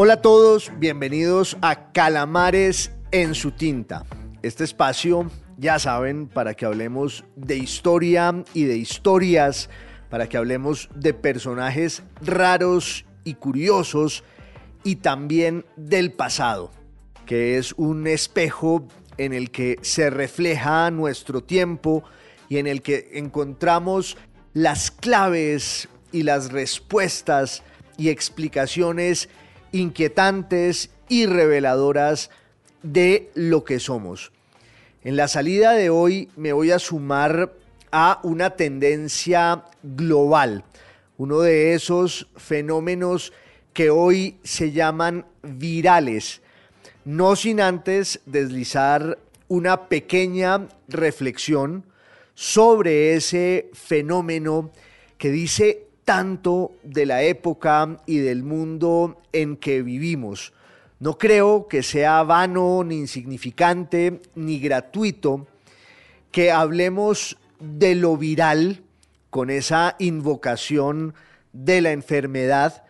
[0.00, 4.04] Hola a todos, bienvenidos a Calamares en su tinta.
[4.42, 9.68] Este espacio, ya saben, para que hablemos de historia y de historias,
[10.08, 14.22] para que hablemos de personajes raros y curiosos
[14.84, 16.70] y también del pasado,
[17.26, 18.86] que es un espejo
[19.16, 22.04] en el que se refleja nuestro tiempo
[22.48, 24.16] y en el que encontramos
[24.54, 27.64] las claves y las respuestas
[27.96, 29.28] y explicaciones
[29.72, 32.30] inquietantes y reveladoras
[32.82, 34.32] de lo que somos.
[35.02, 37.54] En la salida de hoy me voy a sumar
[37.90, 40.64] a una tendencia global,
[41.16, 43.32] uno de esos fenómenos
[43.72, 46.42] que hoy se llaman virales,
[47.04, 51.84] no sin antes deslizar una pequeña reflexión
[52.34, 54.70] sobre ese fenómeno
[55.16, 60.54] que dice tanto de la época y del mundo en que vivimos.
[61.00, 65.46] No creo que sea vano, ni insignificante, ni gratuito
[66.30, 68.80] que hablemos de lo viral
[69.28, 71.12] con esa invocación
[71.52, 72.84] de la enfermedad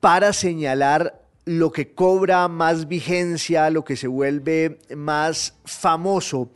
[0.00, 6.50] para señalar lo que cobra más vigencia, lo que se vuelve más famoso.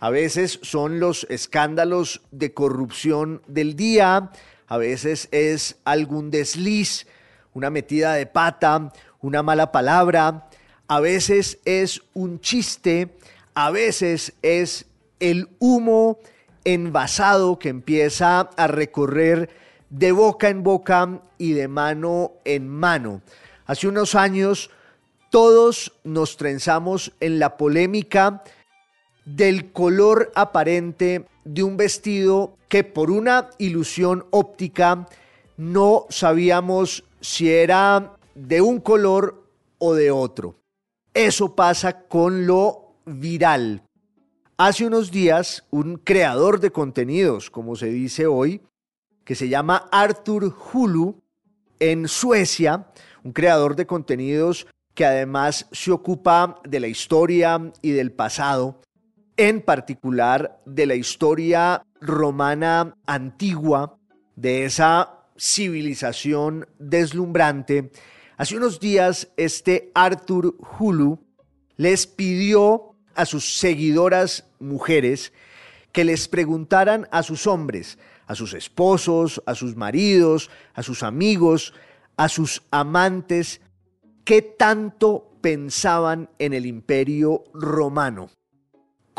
[0.00, 4.32] A veces son los escándalos de corrupción del día,
[4.70, 7.08] a veces es algún desliz,
[7.54, 10.48] una metida de pata, una mala palabra,
[10.86, 13.16] a veces es un chiste,
[13.54, 14.86] a veces es
[15.18, 16.20] el humo
[16.62, 19.50] envasado que empieza a recorrer
[19.90, 23.22] de boca en boca y de mano en mano.
[23.66, 24.70] Hace unos años
[25.30, 28.44] todos nos trenzamos en la polémica
[29.36, 35.06] del color aparente de un vestido que por una ilusión óptica
[35.56, 39.44] no sabíamos si era de un color
[39.78, 40.56] o de otro.
[41.12, 43.82] Eso pasa con lo viral.
[44.56, 48.60] Hace unos días, un creador de contenidos, como se dice hoy,
[49.24, 51.20] que se llama Arthur Hulu,
[51.78, 52.88] en Suecia,
[53.24, 58.80] un creador de contenidos que además se ocupa de la historia y del pasado,
[59.40, 63.96] en particular de la historia romana antigua,
[64.36, 67.90] de esa civilización deslumbrante,
[68.36, 71.24] hace unos días este Arthur Hulu
[71.78, 75.32] les pidió a sus seguidoras mujeres
[75.90, 81.72] que les preguntaran a sus hombres, a sus esposos, a sus maridos, a sus amigos,
[82.18, 83.62] a sus amantes,
[84.24, 88.28] qué tanto pensaban en el imperio romano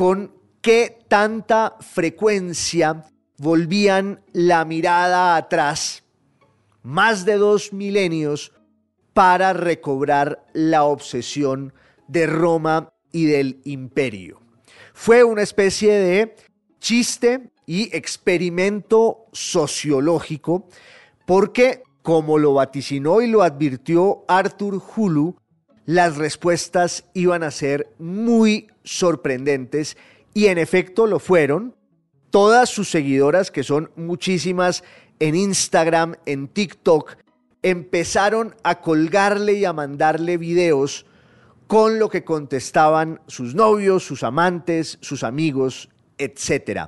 [0.02, 3.06] con qué tanta frecuencia
[3.38, 6.04] volvían la mirada atrás,
[6.82, 8.52] más de dos milenios,
[9.14, 11.72] para recobrar la obsesión
[12.08, 14.42] de Roma y del imperio.
[14.96, 16.36] Fue una especie de
[16.80, 20.68] chiste y experimento sociológico
[21.28, 25.36] porque, como lo vaticinó y lo advirtió Arthur Hulu,
[25.92, 29.98] las respuestas iban a ser muy sorprendentes
[30.34, 31.76] y en efecto lo fueron.
[32.30, 34.86] Todas sus seguidoras, que son muchísimas
[35.20, 37.18] en Instagram, en TikTok,
[37.62, 41.06] empezaron a colgarle y a mandarle videos
[41.68, 46.88] con lo que contestaban sus novios, sus amantes, sus amigos, etc.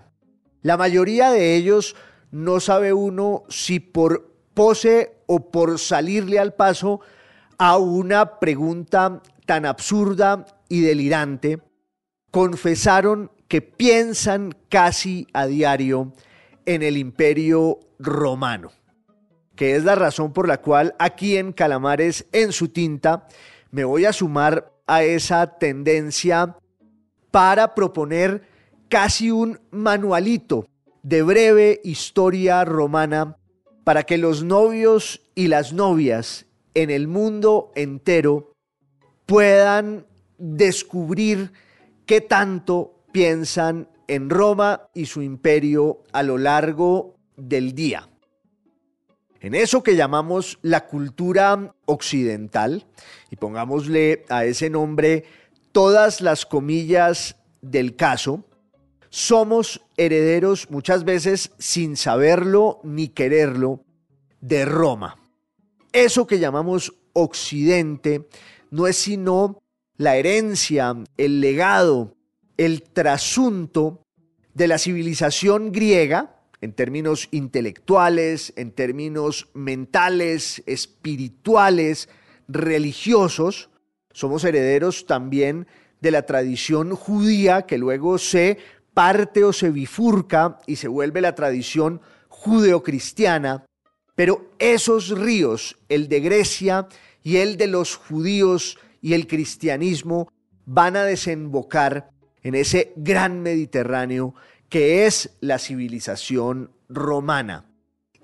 [0.62, 1.98] La mayoría de ellos
[2.32, 7.02] no sabe uno si por pose o por salirle al paso
[7.66, 11.60] a una pregunta tan absurda y delirante,
[12.30, 16.12] confesaron que piensan casi a diario
[16.66, 18.70] en el imperio romano,
[19.56, 23.30] que es la razón por la cual aquí en Calamares, en su tinta,
[23.72, 26.58] me voy a sumar a esa tendencia
[27.32, 28.42] para proponer
[28.90, 30.68] casi un manualito
[31.02, 33.38] de breve historia romana
[33.86, 38.54] para que los novios y las novias en el mundo entero
[39.26, 40.06] puedan
[40.38, 41.52] descubrir
[42.06, 48.10] qué tanto piensan en Roma y su imperio a lo largo del día.
[49.40, 52.86] En eso que llamamos la cultura occidental,
[53.30, 55.26] y pongámosle a ese nombre
[55.72, 58.46] todas las comillas del caso,
[59.10, 63.84] somos herederos muchas veces sin saberlo ni quererlo
[64.40, 65.23] de Roma.
[65.94, 68.28] Eso que llamamos Occidente
[68.72, 69.62] no es sino
[69.96, 72.18] la herencia, el legado,
[72.58, 74.02] el trasunto
[74.54, 82.10] de la civilización griega en términos intelectuales, en términos mentales, espirituales,
[82.48, 83.70] religiosos,
[84.14, 85.68] somos herederos también
[86.02, 88.58] de la tradición judía que luego se
[88.94, 93.66] parte o se bifurca y se vuelve la tradición judeocristiana,
[94.16, 96.88] pero esos ríos, el de Grecia
[97.24, 100.32] y el de los judíos y el cristianismo,
[100.66, 102.10] van a desembocar
[102.42, 104.36] en ese gran Mediterráneo
[104.70, 107.66] que es la civilización romana.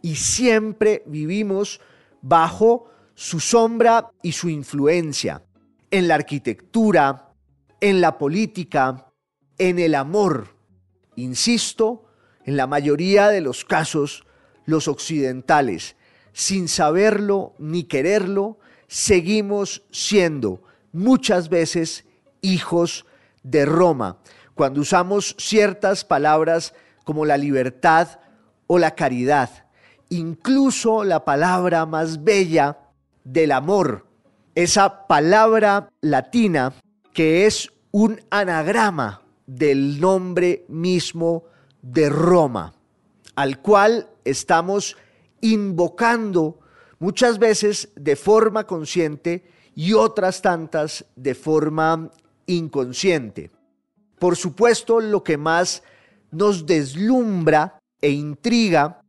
[0.02, 1.82] Y siempre vivimos
[2.22, 5.44] bajo su sombra y su influencia
[5.92, 7.34] en la arquitectura,
[7.82, 9.12] en la política,
[9.58, 10.56] en el amor.
[11.16, 12.06] Insisto,
[12.46, 14.26] en la mayoría de los casos,
[14.70, 15.96] los occidentales,
[16.32, 22.06] sin saberlo ni quererlo, seguimos siendo muchas veces
[22.42, 23.06] hijos
[23.44, 24.18] de Roma,
[24.56, 26.74] cuando usamos ciertas palabras
[27.04, 28.20] como la libertad
[28.68, 29.66] o la caridad,
[30.10, 32.78] incluso la palabra más bella
[33.24, 34.06] del amor,
[34.56, 36.74] esa palabra latina
[37.14, 41.46] que es un anagrama del nombre mismo
[41.82, 42.74] de Roma,
[43.36, 44.98] al cual estamos
[45.42, 46.60] invocando
[47.00, 49.44] muchas veces de forma consciente
[49.76, 52.12] y otras tantas de forma
[52.46, 53.52] inconsciente.
[54.20, 55.84] Por supuesto, lo que más
[56.32, 59.02] nos deslumbra e intriga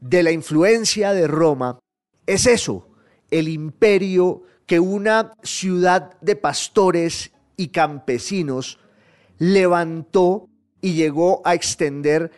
[0.00, 1.78] de la influencia de Roma
[2.26, 2.88] es eso,
[3.30, 8.78] el imperio que una ciudad de pastores y campesinos
[9.38, 10.48] levantó
[10.80, 12.30] y llegó a extender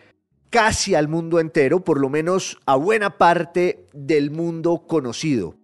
[0.53, 5.55] casi al mundo entero, por lo menos a buena parte del mundo conocido.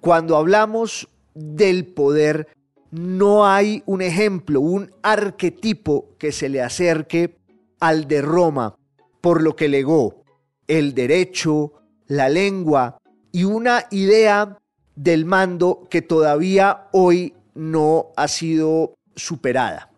[0.00, 2.48] Cuando hablamos del poder,
[2.90, 7.36] no hay un ejemplo, un arquetipo que se le acerque
[7.80, 8.76] al de Roma,
[9.20, 10.22] por lo que legó
[10.66, 11.74] el derecho,
[12.06, 12.96] la lengua
[13.32, 14.56] y una idea
[14.96, 19.90] del mando que todavía hoy no ha sido superada.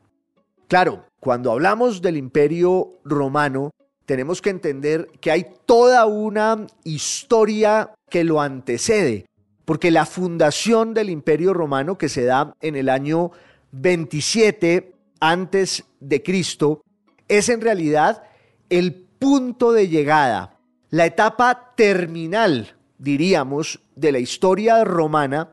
[0.67, 3.71] Claro, cuando hablamos del imperio romano,
[4.07, 9.27] tenemos que entender que hay toda una historia que lo antecede,
[9.65, 13.31] porque la fundación del imperio romano que se da en el año
[13.73, 16.83] 27 antes de Cristo
[17.29, 18.25] es en realidad
[18.69, 20.59] el punto de llegada,
[20.91, 25.53] la etapa terminal, diríamos, de la historia romana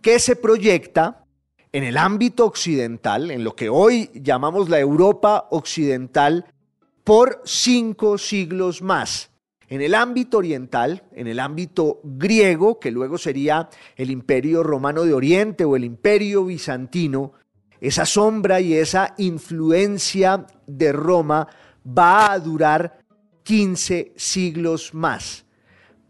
[0.00, 1.24] que se proyecta
[1.72, 6.46] en el ámbito occidental, en lo que hoy llamamos la Europa occidental,
[7.04, 9.32] por cinco siglos más
[9.72, 15.14] en el ámbito oriental, en el ámbito griego, que luego sería el imperio romano de
[15.14, 17.32] Oriente o el imperio bizantino,
[17.80, 21.48] esa sombra y esa influencia de Roma
[21.86, 22.98] va a durar
[23.44, 25.46] 15 siglos más.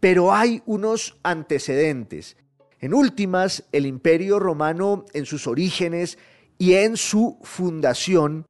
[0.01, 2.35] Pero hay unos antecedentes.
[2.81, 6.17] En últimas, el imperio romano en sus orígenes
[6.57, 8.45] y en su fundación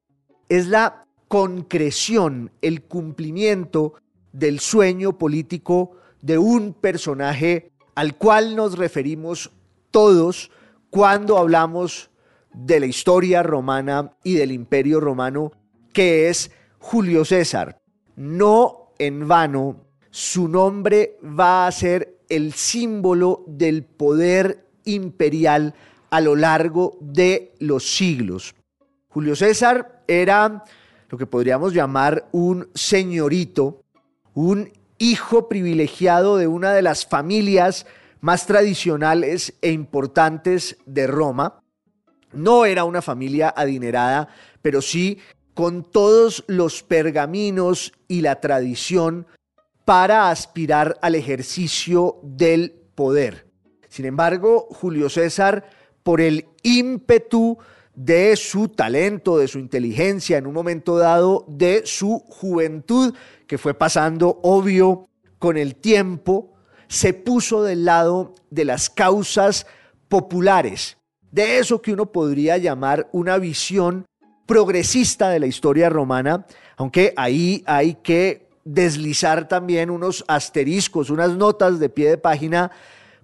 [0.50, 1.03] es la
[1.34, 3.96] concreción, el cumplimiento
[4.34, 9.50] del sueño político de un personaje al cual nos referimos
[9.90, 10.52] todos
[10.92, 12.12] cuando hablamos
[12.54, 15.52] de la historia romana y del imperio romano,
[15.92, 17.80] que es Julio César.
[18.16, 25.74] No en vano, su nombre va a ser el símbolo del poder imperial
[26.12, 28.54] a lo largo de los siglos.
[29.10, 30.64] Julio César era
[31.14, 33.84] lo que podríamos llamar un señorito
[34.34, 37.86] un hijo privilegiado de una de las familias
[38.20, 41.62] más tradicionales e importantes de Roma.
[42.32, 44.28] No era una familia adinerada,
[44.64, 45.20] pero sí
[45.54, 49.28] con todos los pergaminos y la tradición
[49.86, 53.46] para aspirar al ejercicio del poder.
[53.88, 55.70] Sin embargo, Julio César,
[56.02, 57.60] por el ímpetu
[57.96, 63.14] de su talento, de su inteligencia, en un momento dado, de su juventud,
[63.48, 66.54] que fue pasando obvio con el tiempo,
[66.88, 69.68] se puso del lado de las causas
[70.10, 70.98] populares,
[71.32, 74.06] de eso que uno podría llamar una visión
[74.46, 76.46] progresista de la historia romana,
[76.78, 82.72] aunque ahí hay que deslizar también unos asteriscos, unas notas de pie de página,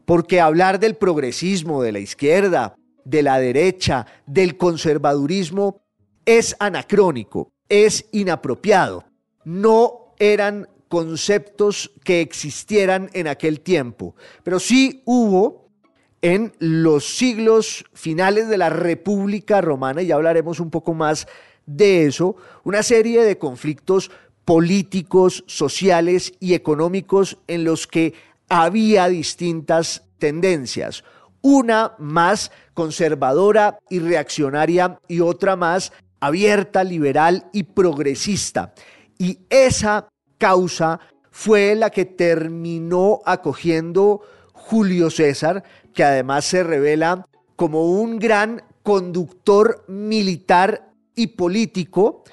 [0.05, 2.75] porque hablar del progresismo de la izquierda,
[3.09, 5.81] de la derecha, del conservadurismo,
[6.25, 9.03] es anacrónico, es inapropiado.
[9.43, 15.69] No eran conceptos que existieran en aquel tiempo, pero sí hubo
[16.21, 21.27] en los siglos finales de la República Romana, y ya hablaremos un poco más
[21.65, 24.11] de eso, una serie de conflictos
[24.45, 28.13] políticos, sociales y económicos en los que
[28.49, 31.03] había distintas tendencias
[31.41, 38.73] una más conservadora y reaccionaria y otra más abierta, liberal y progresista.
[39.17, 40.99] Y esa causa
[41.31, 44.21] fue la que terminó acogiendo
[44.53, 52.23] Julio César, que además se revela como un gran conductor militar y político,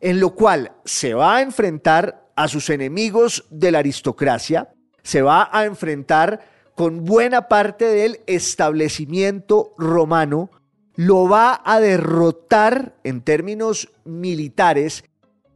[0.00, 5.48] en lo cual se va a enfrentar a sus enemigos de la aristocracia, se va
[5.52, 6.40] a enfrentar
[6.80, 10.48] con buena parte del establecimiento romano,
[10.94, 15.04] lo va a derrotar en términos militares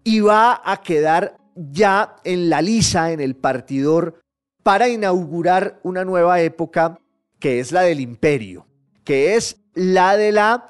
[0.05, 4.21] y va a quedar ya en la lisa, en el partidor,
[4.63, 6.99] para inaugurar una nueva época
[7.39, 8.67] que es la del imperio,
[9.03, 10.69] que es la de la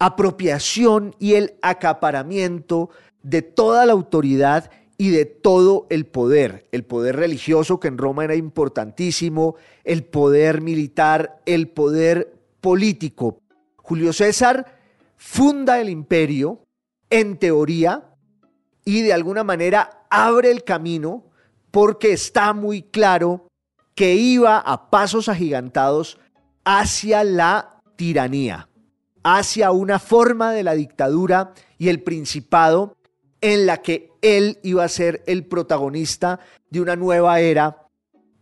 [0.00, 2.90] apropiación y el acaparamiento
[3.22, 4.68] de toda la autoridad
[5.02, 10.60] y de todo el poder, el poder religioso que en Roma era importantísimo, el poder
[10.60, 13.40] militar, el poder político.
[13.78, 14.78] Julio César
[15.16, 16.62] funda el imperio,
[17.10, 18.14] en teoría,
[18.84, 21.24] y de alguna manera abre el camino
[21.72, 23.48] porque está muy claro
[23.96, 26.20] que iba a pasos agigantados
[26.62, 28.68] hacia la tiranía,
[29.24, 32.94] hacia una forma de la dictadura y el principado
[33.40, 37.88] en la que él iba a ser el protagonista de una nueva era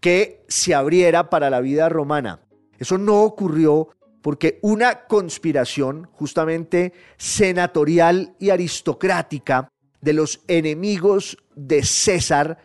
[0.01, 2.41] que se abriera para la vida romana.
[2.79, 3.89] Eso no ocurrió
[4.23, 9.69] porque una conspiración justamente senatorial y aristocrática
[10.01, 12.59] de los enemigos de César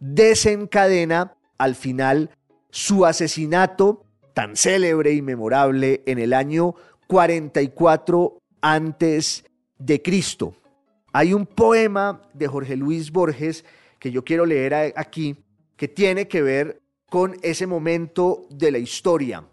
[0.00, 2.30] desencadena al final
[2.70, 6.74] su asesinato tan célebre y memorable en el año
[7.06, 9.44] 44 antes
[9.78, 10.54] de Cristo.
[11.12, 13.64] Hay un poema de Jorge Luis Borges
[13.98, 15.36] que yo quiero leer aquí
[15.76, 19.44] que tiene que ver con ese momento de la historia.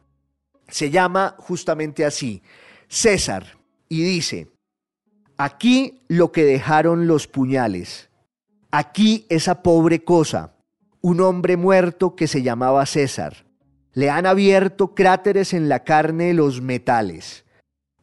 [0.69, 2.41] Se llama justamente así,
[2.87, 3.57] César,
[3.89, 4.47] y dice,
[5.37, 8.09] aquí lo que dejaron los puñales,
[8.71, 10.55] aquí esa pobre cosa,
[11.01, 13.45] un hombre muerto que se llamaba César.
[13.93, 17.45] Le han abierto cráteres en la carne los metales.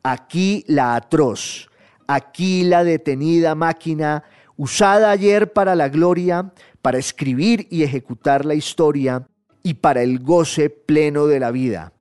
[0.03, 1.71] Aquí la atroz,
[2.07, 4.25] aquí la detenida máquina
[4.57, 9.27] usada ayer para la gloria, para escribir y ejecutar la historia
[9.63, 11.93] y para el goce pleno de la vida.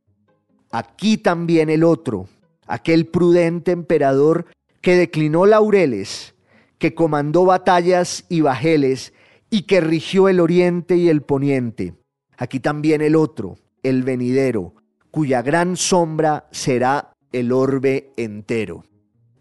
[0.72, 2.28] Aquí también el otro,
[2.68, 4.46] aquel prudente emperador
[4.82, 6.36] que declinó laureles,
[6.78, 9.14] que comandó batallas y bajeles
[9.50, 11.94] y que rigió el oriente y el poniente.
[12.38, 14.74] Aquí también el otro, el venidero,
[15.12, 18.84] cuya gran sombra será el orbe entero.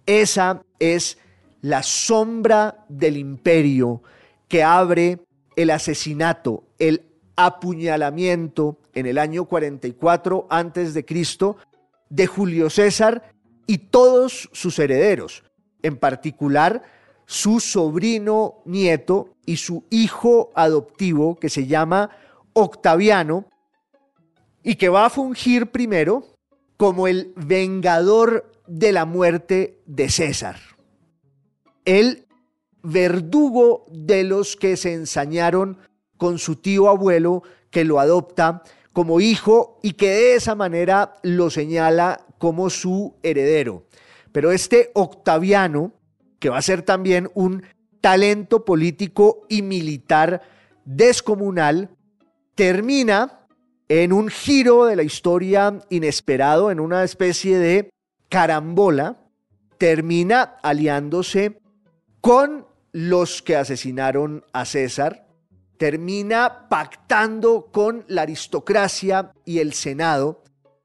[0.07, 1.19] Esa es
[1.63, 4.03] la sombra del imperio
[4.49, 5.21] que abre
[5.57, 7.03] el asesinato, el
[7.37, 11.57] apuñalamiento en el año 44 antes de Cristo
[12.11, 13.33] de Julio César
[13.67, 15.43] y todos sus herederos,
[15.83, 16.83] en particular
[17.27, 22.11] su sobrino nieto y su hijo adoptivo que se llama
[22.53, 23.47] Octaviano
[24.63, 26.25] y que va a fungir primero
[26.77, 30.57] como el vengador de la muerte de César.
[31.85, 32.27] El
[32.83, 35.79] verdugo de los que se ensañaron
[36.17, 41.51] con su tío abuelo que lo adopta como hijo y que de esa manera lo
[41.51, 43.87] señala como su heredero.
[44.33, 45.93] Pero este Octaviano,
[46.39, 47.65] que va a ser también un
[48.01, 50.43] talento político y militar
[50.85, 51.91] descomunal,
[52.55, 53.47] termina
[53.89, 57.91] en un giro de la historia inesperado, en una especie de
[58.29, 59.19] carambola,
[59.79, 61.61] termina aliándose
[62.21, 65.27] con los que asesinaron a César,
[65.77, 70.43] termina pactando con la aristocracia y el Senado,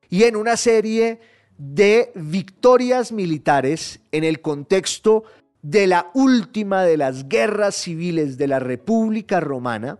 [0.09, 1.19] y en una serie
[1.57, 5.23] de victorias militares en el contexto
[5.61, 9.99] de la última de las guerras civiles de la República Romana,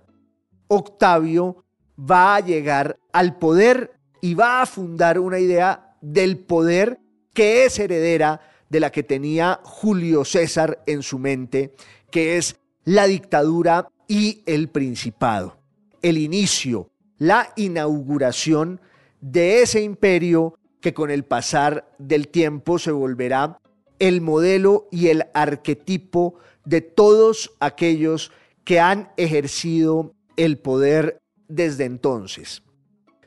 [0.67, 1.65] Octavio
[1.99, 3.91] va a llegar al poder
[4.21, 6.99] y va a fundar una idea del poder
[7.39, 11.73] que es heredera de la que tenía Julio César en su mente,
[12.11, 15.57] que es la dictadura y el principado.
[16.01, 18.81] El inicio, la inauguración
[19.21, 23.57] de ese imperio que con el pasar del tiempo se volverá
[23.99, 28.33] el modelo y el arquetipo de todos aquellos
[28.65, 32.63] que han ejercido el poder desde entonces.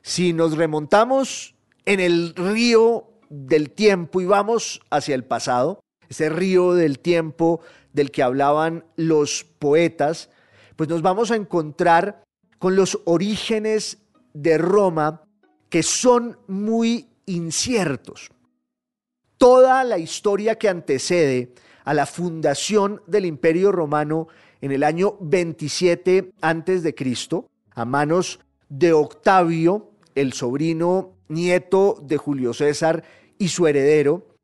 [0.03, 1.55] Si nos remontamos
[1.87, 7.61] en el río del tiempo y vamos hacia el pasado, ese río del tiempo
[7.95, 10.29] del que hablaban los poetas,
[10.77, 12.25] pues nos vamos a encontrar
[12.59, 13.99] con los orígenes
[14.35, 15.23] de Roma
[15.71, 18.31] que son muy inciertos.
[19.39, 24.29] Toda la historia que antecede a la fundación del Imperio Romano
[24.61, 32.19] en el año 27 antes de Cristo, a manos de Octavio, el sobrino nieto de
[32.19, 33.03] Julio César
[33.43, 34.37] y su heredero,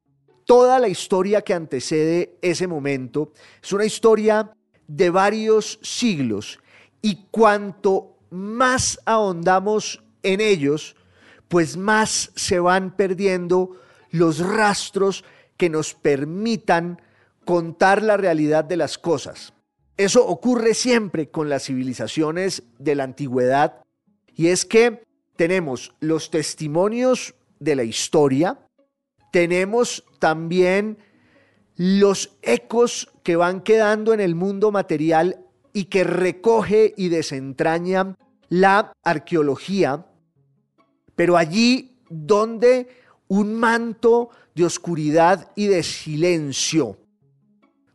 [0.44, 4.50] toda la historia que antecede ese momento es una historia
[4.88, 6.58] de varios siglos
[7.00, 10.96] y cuanto más ahondamos en ellos,
[11.46, 13.76] pues más se van perdiendo
[14.10, 15.24] los rastros
[15.56, 17.00] que nos permitan
[17.44, 19.52] contar la realidad de las cosas.
[19.96, 23.80] Eso ocurre siempre con las civilizaciones de la antigüedad
[24.34, 25.04] y es que
[25.36, 28.58] tenemos los testimonios de la historia,
[29.30, 30.98] tenemos también
[31.76, 38.16] los ecos que van quedando en el mundo material y que recoge y desentraña
[38.48, 40.06] la arqueología,
[41.14, 42.88] pero allí donde
[43.28, 46.98] un manto de oscuridad y de silencio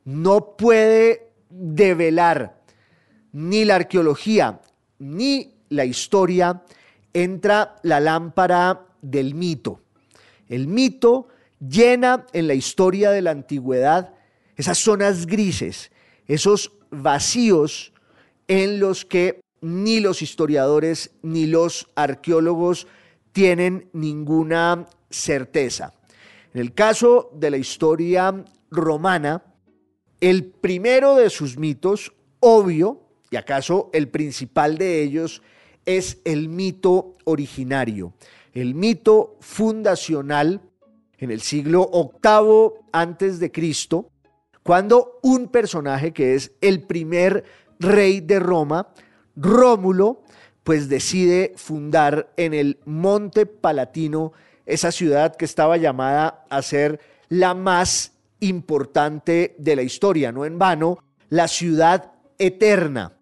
[0.05, 2.61] no puede develar
[3.31, 4.61] ni la arqueología
[4.99, 6.63] ni la historia,
[7.13, 9.82] entra la lámpara del mito.
[10.53, 11.29] El mito
[11.59, 14.13] llena en la historia de la antigüedad
[14.55, 15.91] esas zonas grises,
[16.27, 17.91] esos vacíos
[18.47, 22.85] en los que ni los historiadores ni los arqueólogos
[23.31, 25.95] tienen ninguna certeza.
[26.53, 29.43] En el caso de la historia romana,
[30.21, 35.41] el primero de sus mitos, obvio, y acaso el principal de ellos,
[35.87, 38.13] es el mito originario,
[38.53, 40.61] el mito fundacional
[41.17, 44.09] en el siglo VIII antes de Cristo,
[44.61, 47.43] cuando un personaje que es el primer
[47.79, 48.89] rey de Roma,
[49.35, 50.21] Rómulo,
[50.63, 54.31] pues decide fundar en el Monte Palatino
[54.65, 60.57] esa ciudad que estaba llamada a ser la más importante de la historia, no en
[60.57, 63.17] vano, la ciudad eterna,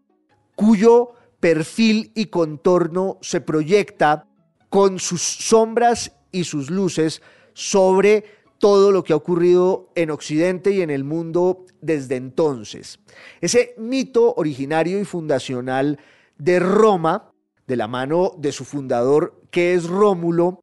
[0.55, 4.27] cuyo perfil y contorno se proyecta
[4.71, 7.21] con sus sombras y sus luces
[7.53, 8.23] sobre
[8.57, 12.99] todo lo que ha ocurrido en Occidente y en el mundo desde entonces.
[13.41, 15.99] Ese mito originario y fundacional
[16.37, 17.33] de Roma,
[17.67, 20.61] de la mano de su fundador, que es Rómulo,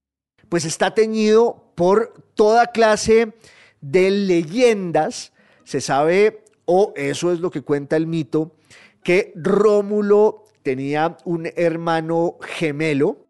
[0.49, 3.35] pues está teñido por toda clase
[3.83, 5.35] de leyendas.
[5.64, 8.57] Se sabe, o eso es lo que cuenta el mito,
[9.03, 13.27] que Rómulo tenía un hermano gemelo.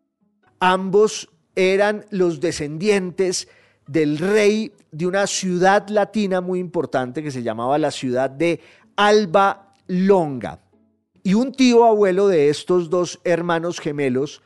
[0.61, 3.49] Ambos eran los descendientes
[3.87, 8.61] del rey de una ciudad latina muy importante que se llamaba la ciudad de
[8.97, 10.61] Alba Longa.
[11.23, 14.43] Y un tío abuelo de estos dos hermanos gemelos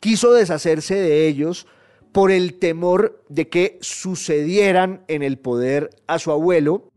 [0.00, 1.66] quiso deshacerse de ellos
[2.12, 6.90] por el temor de que sucedieran en el poder a su abuelo.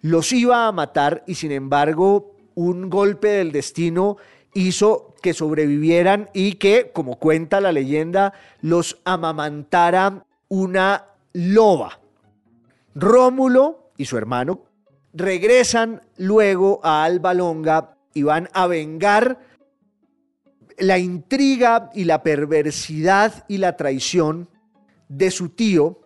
[0.00, 4.16] Los iba a matar y sin embargo un golpe del destino
[4.54, 12.00] hizo que sobrevivieran y que, como cuenta la leyenda, los amamantara una loba.
[12.94, 14.64] Rómulo y su hermano
[15.12, 19.38] regresan luego a Alba Longa y van a vengar
[20.78, 24.48] la intriga y la perversidad y la traición
[25.08, 26.00] de su tío,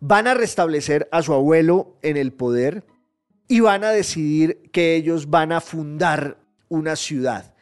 [0.00, 2.84] van a restablecer a su abuelo en el poder
[3.48, 7.54] y van a decidir que ellos van a fundar una ciudad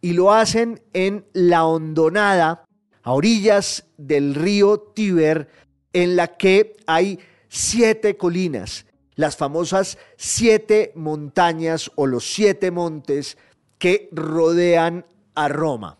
[0.00, 2.64] y lo hacen en la hondonada,
[3.02, 5.48] a orillas del río Tíber,
[5.92, 13.36] en la que hay siete colinas, las famosas siete montañas o los siete montes
[13.78, 15.98] que rodean a Roma.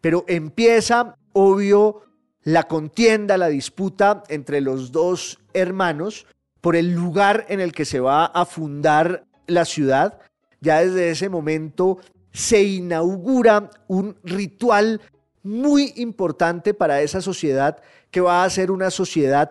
[0.00, 2.02] Pero empieza, obvio,
[2.42, 6.26] la contienda, la disputa entre los dos hermanos
[6.60, 10.20] por el lugar en el que se va a fundar la ciudad.
[10.60, 11.98] Ya desde ese momento
[12.38, 15.00] se inaugura un ritual
[15.42, 19.50] muy importante para esa sociedad que va a ser una sociedad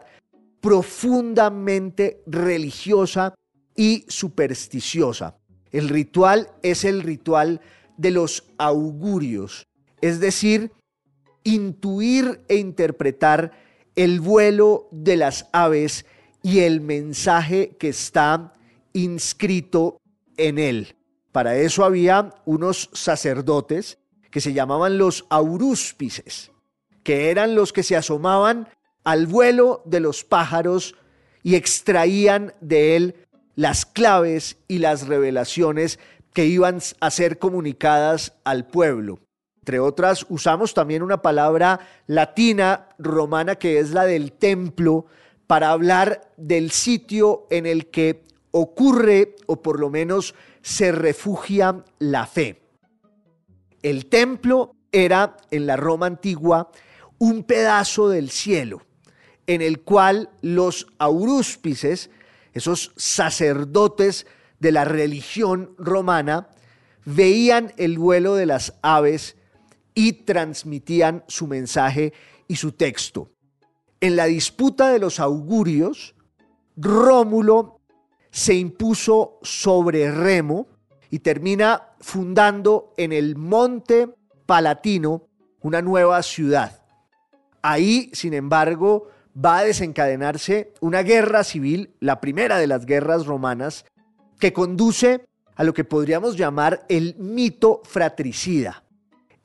[0.62, 3.36] profundamente religiosa
[3.76, 5.38] y supersticiosa.
[5.69, 7.60] El ritual es el ritual
[7.97, 9.67] de los augurios,
[10.00, 10.71] es decir,
[11.43, 13.52] intuir e interpretar
[13.97, 16.06] el vuelo de las aves
[16.41, 18.54] y el mensaje que está
[18.93, 19.97] inscrito
[20.38, 20.95] en él.
[21.38, 24.00] Para eso había unos sacerdotes
[24.32, 26.52] que se llamaban los aurúspices,
[27.04, 28.69] que eran los que se asomaban
[29.04, 30.95] al vuelo de los pájaros
[31.43, 33.15] y extraían de él
[33.54, 36.00] las claves y las revelaciones
[36.34, 39.19] que iban a ser comunicadas al pueblo.
[39.60, 45.06] entre otras, usamos también una palabra latina romana que es la del templo
[45.45, 50.34] para hablar del sitio en el que ocurre o por lo menos
[50.67, 52.62] se refugia la fe.
[53.82, 56.69] El templo era en la Roma antigua
[57.19, 58.82] un pedazo del cielo
[59.45, 62.10] en el cual los aurúspices,
[62.51, 64.27] esos sacerdotes
[64.60, 66.49] de la religión romana,
[67.06, 69.38] veían el vuelo de las aves
[69.93, 72.12] y transmitían su mensaje
[72.49, 73.32] y su texto.
[74.01, 76.13] En la disputa de los augurios,
[76.75, 77.77] Rómulo
[78.38, 80.67] se impuso sobre Remo
[81.10, 84.10] y termina fundando en el Monte
[84.45, 85.23] Palatino
[85.62, 86.84] una nueva ciudad.
[87.63, 93.86] Ahí, sin embargo, va a desencadenarse una guerra civil, la primera de las guerras romanas,
[94.39, 98.84] que conduce a lo que podríamos llamar el mito fratricida,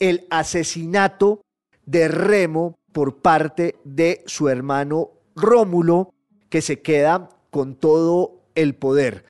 [0.01, 1.41] el asesinato
[1.87, 6.13] de Remo por parte de su hermano Rómulo,
[6.51, 9.27] que se queda con todo el poder.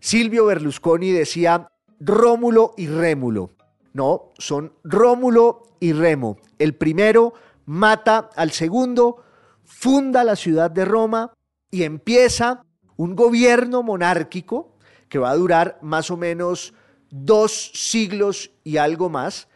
[0.00, 1.68] Silvio Berlusconi decía
[2.00, 3.50] Rómulo y Rémulo.
[3.92, 6.38] No, son Rómulo y Remo.
[6.58, 7.34] El primero
[7.66, 9.22] mata al segundo,
[9.64, 11.32] funda la ciudad de Roma
[11.70, 12.62] y empieza
[12.96, 14.76] un gobierno monárquico
[15.08, 16.72] que va a durar más o menos
[17.10, 19.48] dos siglos y algo más.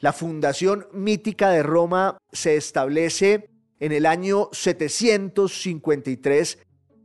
[0.00, 3.48] La fundación mítica de Roma se establece
[3.80, 6.58] en el año 753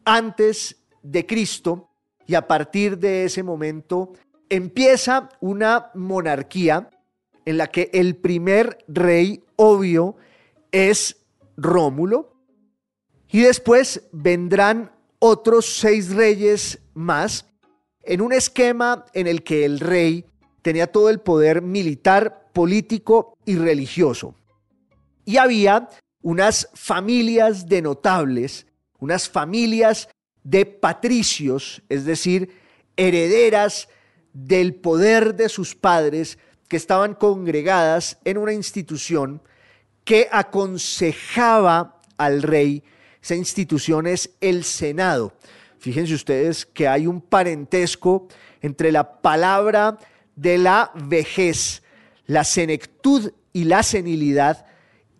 [0.05, 1.91] antes de Cristo
[2.25, 4.13] y a partir de ese momento
[4.49, 6.89] empieza una monarquía
[7.45, 10.15] en la que el primer rey obvio
[10.71, 11.17] es
[11.57, 12.33] Rómulo
[13.29, 17.45] y después vendrán otros seis reyes más
[18.03, 20.25] en un esquema en el que el rey
[20.61, 24.35] tenía todo el poder militar, político y religioso.
[25.25, 25.89] Y había
[26.21, 28.67] unas familias de notables,
[28.99, 30.09] unas familias
[30.43, 32.49] de patricios, es decir,
[32.97, 33.87] herederas
[34.33, 39.41] del poder de sus padres que estaban congregadas en una institución
[40.03, 42.83] que aconsejaba al rey.
[43.21, 45.33] Esa institución es el Senado.
[45.77, 48.27] Fíjense ustedes que hay un parentesco
[48.61, 49.97] entre la palabra
[50.35, 51.83] de la vejez,
[52.25, 54.65] la senectud y la senilidad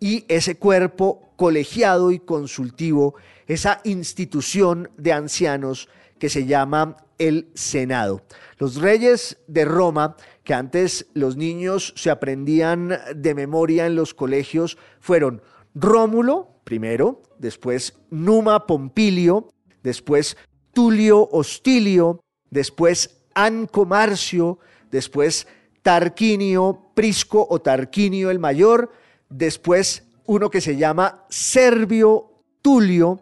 [0.00, 3.14] y ese cuerpo colegiado y consultivo,
[3.46, 8.22] esa institución de ancianos que se llama el Senado.
[8.58, 14.78] Los reyes de Roma, que antes los niños se aprendían de memoria en los colegios,
[15.00, 15.42] fueron
[15.74, 19.50] Rómulo primero, después Numa Pompilio,
[19.82, 20.36] después
[20.72, 24.58] Tulio Hostilio, después Anco Marcio,
[24.90, 25.46] después
[25.82, 28.90] Tarquinio Prisco o Tarquinio el Mayor,
[29.28, 33.20] después uno que se llama Servio Tulio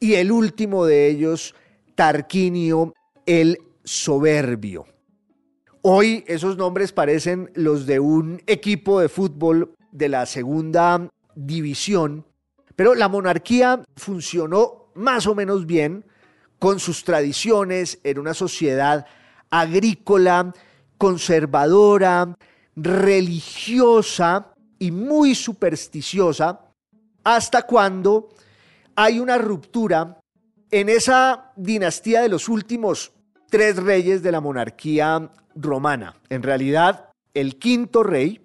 [0.00, 1.54] y el último de ellos,
[1.94, 2.94] Tarquinio
[3.26, 4.86] el Soberbio.
[5.82, 12.24] Hoy esos nombres parecen los de un equipo de fútbol de la segunda división,
[12.76, 16.04] pero la monarquía funcionó más o menos bien
[16.58, 19.06] con sus tradiciones, en una sociedad
[19.50, 20.52] agrícola,
[20.96, 22.36] conservadora,
[22.74, 26.60] religiosa y muy supersticiosa,
[27.24, 28.30] hasta cuando
[29.00, 30.18] hay una ruptura
[30.72, 33.12] en esa dinastía de los últimos
[33.48, 36.16] tres reyes de la monarquía romana.
[36.28, 38.44] En realidad, el quinto rey,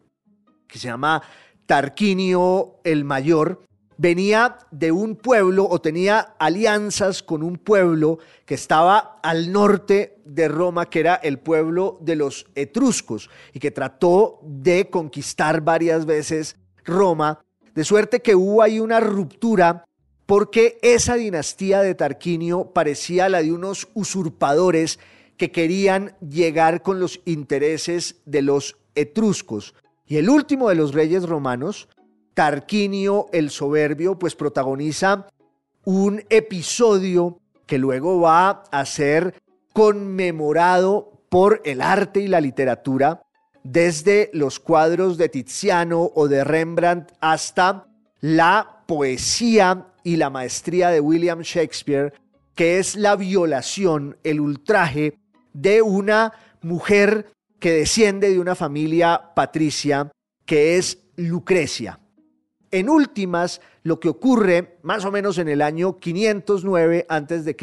[0.68, 1.24] que se llama
[1.66, 3.64] Tarquinio el Mayor,
[3.98, 10.50] venía de un pueblo o tenía alianzas con un pueblo que estaba al norte de
[10.50, 16.58] Roma, que era el pueblo de los etruscos, y que trató de conquistar varias veces
[16.86, 17.40] Roma,
[17.74, 19.84] de suerte que hubo ahí una ruptura
[20.36, 24.98] porque esa dinastía de Tarquinio parecía la de unos usurpadores
[25.38, 29.76] que querían llegar con los intereses de los etruscos.
[30.08, 31.88] Y el último de los reyes romanos,
[32.34, 35.28] Tarquinio el Soberbio, pues protagoniza
[35.86, 39.40] un episodio que luego va a ser
[39.72, 43.22] conmemorado por el arte y la literatura,
[43.64, 47.86] desde los cuadros de Tiziano o de Rembrandt hasta
[48.20, 52.14] la poesía y la maestría de William Shakespeare,
[52.56, 55.18] que es la violación, el ultraje
[55.54, 60.12] de una mujer que desciende de una familia patricia,
[60.46, 62.00] que es Lucrecia.
[62.72, 67.56] En últimas, lo que ocurre más o menos en el año 509 a.C.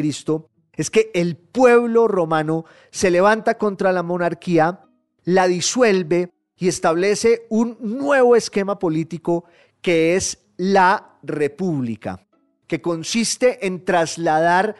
[0.74, 4.81] es que el pueblo romano se levanta contra la monarquía,
[5.24, 9.44] la disuelve y establece un nuevo esquema político
[9.83, 12.26] que es la república,
[12.70, 14.76] que consiste en trasladar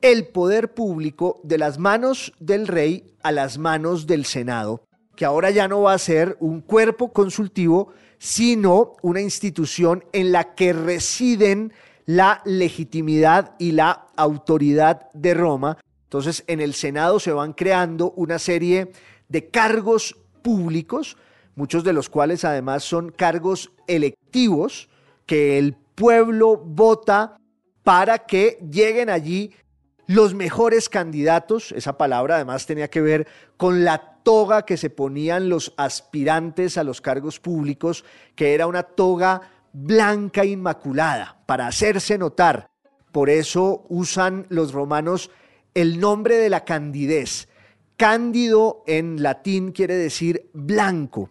[0.00, 5.50] el poder público de las manos del rey a las manos del Senado, que ahora
[5.50, 11.74] ya no va a ser un cuerpo consultivo, sino una institución en la que residen
[12.06, 15.76] la legitimidad y la autoridad de Roma.
[16.04, 18.92] Entonces, en el Senado se van creando una serie
[19.28, 21.18] de cargos públicos,
[21.54, 24.88] muchos de los cuales además son cargos electivos
[25.26, 27.36] que el pueblo vota
[27.82, 29.52] para que lleguen allí
[30.06, 31.72] los mejores candidatos.
[31.72, 36.84] Esa palabra además tenía que ver con la toga que se ponían los aspirantes a
[36.84, 38.04] los cargos públicos,
[38.36, 39.40] que era una toga
[39.72, 42.68] blanca inmaculada, para hacerse notar.
[43.10, 45.30] Por eso usan los romanos
[45.74, 47.48] el nombre de la candidez.
[47.96, 51.30] Cándido en latín quiere decir blanco.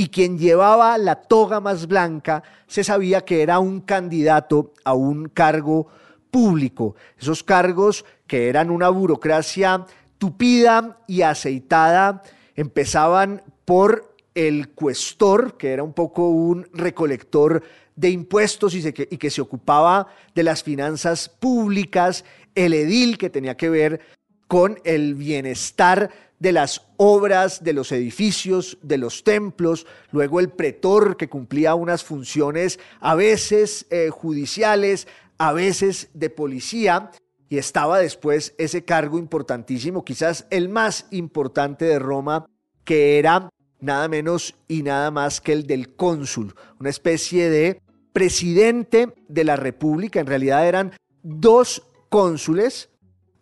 [0.00, 5.28] Y quien llevaba la toga más blanca se sabía que era un candidato a un
[5.28, 5.88] cargo
[6.30, 6.94] público.
[7.18, 9.84] Esos cargos que eran una burocracia
[10.16, 12.22] tupida y aceitada
[12.56, 17.62] empezaban por el cuestor, que era un poco un recolector
[17.94, 23.68] de impuestos y, que se ocupaba de las finanzas públicas, el edil, que tenía que
[23.68, 24.00] ver
[24.48, 31.16] con el bienestar de las obras, de los edificios, de los templos, luego el pretor
[31.16, 35.06] que cumplía unas funciones a veces eh, judiciales,
[35.38, 37.10] a veces de policía,
[37.48, 42.46] y estaba después ese cargo importantísimo, quizás el más importante de Roma,
[42.84, 43.50] que era
[43.80, 49.56] nada menos y nada más que el del cónsul, una especie de presidente de la
[49.56, 52.88] República, en realidad eran dos cónsules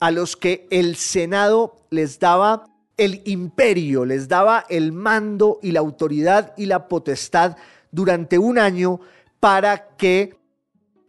[0.01, 2.65] a los que el Senado les daba
[2.99, 7.57] el imperio, les daba el mando y la autoridad y la potestad
[7.91, 9.01] durante un año
[9.41, 10.37] para que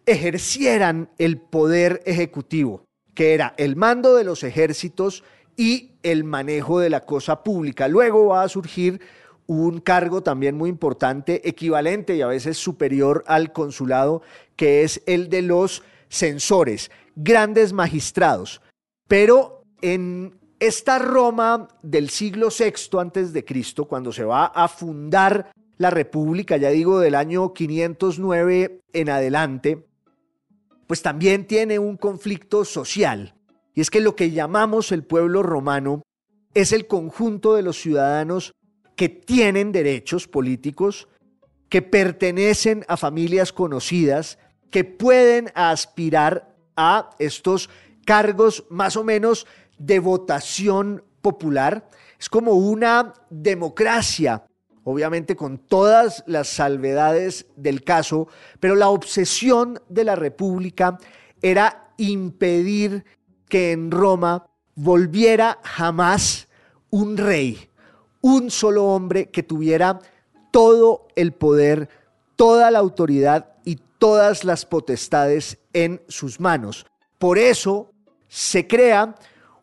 [0.06, 5.24] ejercieran el poder ejecutivo, que era el mando de los ejércitos
[5.58, 7.88] y el manejo de la cosa pública.
[7.88, 9.02] Luego va a surgir
[9.46, 14.22] un cargo también muy importante, equivalente y a veces superior al consulado,
[14.56, 18.62] que es el de los censores, grandes magistrados.
[19.08, 25.52] Pero en esta Roma del siglo VI antes de Cristo, cuando se va a fundar
[25.78, 29.88] la República, ya digo del año 509 en adelante,
[30.88, 33.36] pues también tiene un conflicto social.
[33.74, 36.04] Y es que lo que llamamos el pueblo romano
[36.54, 38.54] es el conjunto de los ciudadanos
[38.98, 41.08] que tienen derechos políticos,
[41.70, 44.40] que pertenecen a familias conocidas,
[44.72, 47.70] que pueden aspirar a estos
[48.06, 49.48] cargos más o menos
[49.80, 51.90] de votación popular.
[52.20, 54.46] Es como una democracia,
[54.84, 58.28] obviamente con todas las salvedades del caso,
[58.60, 61.00] pero la obsesión de la República
[61.42, 63.04] era impedir
[63.48, 66.48] que en Roma volviera jamás
[66.90, 67.70] un rey,
[68.22, 70.00] un solo hombre que tuviera
[70.52, 71.90] todo el poder,
[72.36, 76.86] toda la autoridad y todas las potestades en sus manos.
[77.18, 77.92] Por eso
[78.28, 79.16] se crea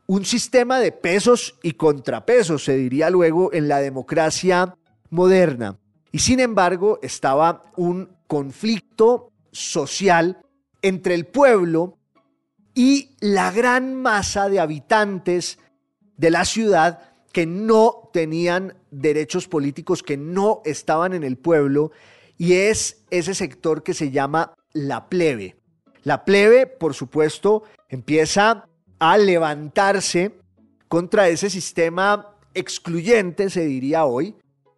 [0.06, 4.76] un sistema de pesos y contrapesos, se diría luego, en la democracia
[5.10, 5.78] moderna.
[6.12, 10.40] Y sin embargo, estaba un conflicto social
[10.82, 11.98] entre el pueblo
[12.74, 15.58] y la gran masa de habitantes
[16.16, 17.00] de la ciudad
[17.32, 21.90] que no tenían derechos políticos, que no estaban en el pueblo,
[22.38, 25.56] y es ese sector que se llama la plebe.
[26.02, 30.32] La plebe, por supuesto, empieza a levantarse
[30.88, 34.34] contra ese sistema excluyente, se diría hoy,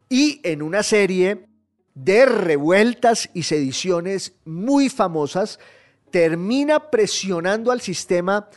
[0.08, 1.46] y en una serie
[1.94, 5.58] de revueltas y sediciones muy famosas,
[6.10, 8.48] termina presionando al sistema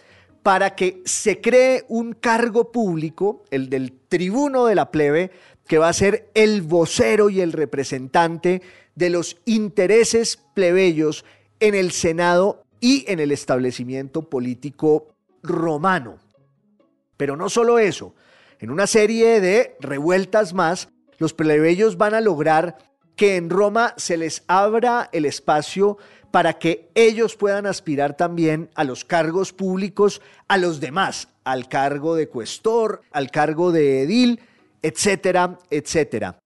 [0.43, 5.31] para que se cree un cargo público, el del tribuno de la plebe,
[5.67, 8.61] que va a ser el vocero y el representante
[8.95, 11.25] de los intereses plebeyos
[11.59, 15.09] en el Senado y en el establecimiento político
[15.43, 16.17] romano.
[17.17, 18.15] Pero no solo eso,
[18.59, 22.77] en una serie de revueltas más, los plebeyos van a lograr
[23.15, 25.97] que en Roma se les abra el espacio
[26.31, 32.15] para que ellos puedan aspirar también a los cargos públicos, a los demás, al cargo
[32.15, 34.39] de cuestor, al cargo de edil,
[34.81, 36.39] etcétera, etcétera.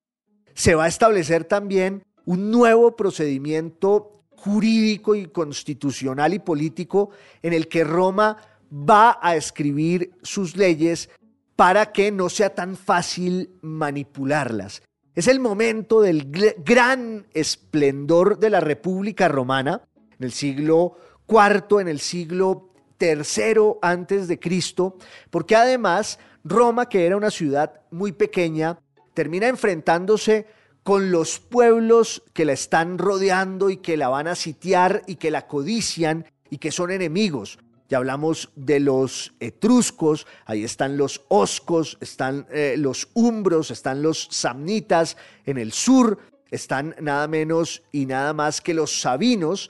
[0.54, 7.68] Se va a establecer también un nuevo procedimiento jurídico y constitucional y político en el
[7.68, 8.38] que Roma
[8.76, 11.10] va a escribir sus leyes
[11.56, 14.82] para que no sea tan fácil manipularlas.
[15.14, 16.30] Es el momento del
[16.66, 19.82] gran esplendor de la República Romana
[20.20, 24.98] en el siglo IV, en el siglo III antes de Cristo,
[25.30, 28.78] porque además Roma, que era una ciudad muy pequeña,
[29.14, 30.48] termina enfrentándose
[30.84, 35.32] con los pueblos que la están rodeando y que la van a sitiar y que
[35.32, 37.58] la codician y que son enemigos.
[37.88, 44.28] Ya hablamos de los etruscos, ahí están los oscos, están eh, los umbros, están los
[44.32, 46.18] samnitas en el sur,
[46.50, 49.70] están nada menos y nada más que los sabinos,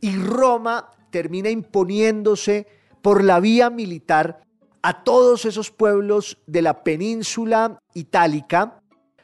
[0.00, 2.66] y Roma termina imponiéndose
[3.02, 4.42] por la vía militar
[4.82, 8.80] a todos esos pueblos de la península itálica,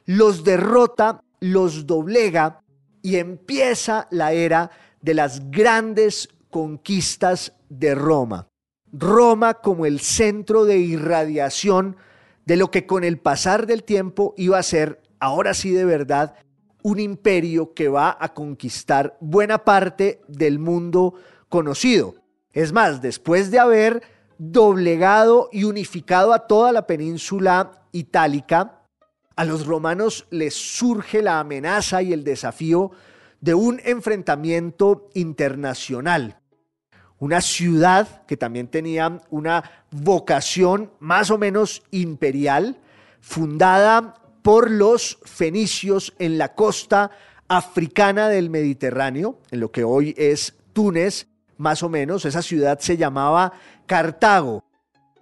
[0.06, 2.60] los derrota, los doblega
[3.02, 4.70] y empieza la era
[5.00, 8.48] de las grandes conquistas de Roma.
[8.92, 11.96] Roma como el centro de irradiación
[12.46, 16.36] de lo que con el pasar del tiempo iba a ser, ahora sí de verdad,
[16.82, 21.14] un imperio que va a conquistar buena parte del mundo
[21.48, 22.14] conocido.
[22.52, 24.02] Es más, después de haber
[24.38, 28.82] doblegado y unificado a toda la península itálica,
[29.34, 32.92] a los romanos les surge la amenaza y el desafío
[33.40, 36.38] de un enfrentamiento internacional
[37.24, 42.76] una ciudad que también tenía una vocación más o menos imperial,
[43.22, 47.10] fundada por los fenicios en la costa
[47.48, 52.26] africana del Mediterráneo, en lo que hoy es Túnez, más o menos.
[52.26, 53.54] Esa ciudad se llamaba
[53.86, 54.62] Cartago,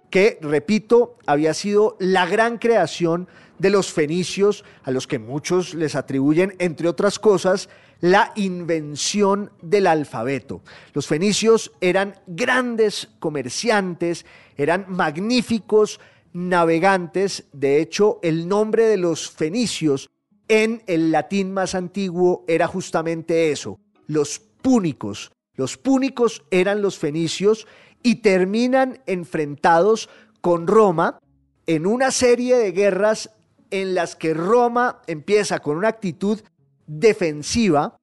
[0.09, 5.95] que, repito, había sido la gran creación de los fenicios, a los que muchos les
[5.95, 7.69] atribuyen, entre otras cosas,
[8.03, 10.61] la invención del alfabeto.
[10.91, 14.25] Los fenicios eran grandes comerciantes,
[14.57, 16.01] eran magníficos
[16.33, 17.45] navegantes.
[17.53, 20.09] De hecho, el nombre de los fenicios
[20.49, 25.31] en el latín más antiguo era justamente eso, los púnicos.
[25.55, 27.67] Los púnicos eran los fenicios
[28.01, 30.09] y terminan enfrentados
[30.41, 31.19] con Roma
[31.67, 33.29] en una serie de guerras
[33.71, 36.41] en las que Roma empieza con una actitud
[36.87, 37.97] defensiva